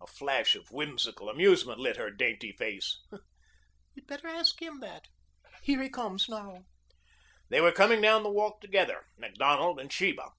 A 0.00 0.06
flash 0.06 0.54
of 0.54 0.70
whimsical 0.70 1.28
amusement 1.28 1.78
lit 1.78 1.96
her 1.98 2.10
dainty 2.10 2.50
face. 2.50 2.98
"You'd 3.92 4.06
better 4.06 4.26
ask 4.26 4.62
him 4.62 4.80
that. 4.80 5.04
Here 5.62 5.82
he 5.82 5.90
comes 5.90 6.30
now." 6.30 6.64
They 7.50 7.60
were 7.60 7.70
coming 7.70 8.00
down 8.00 8.22
the 8.22 8.30
walk 8.30 8.62
together, 8.62 9.04
Macdonald 9.18 9.78
and 9.78 9.92
Sheba. 9.92 10.30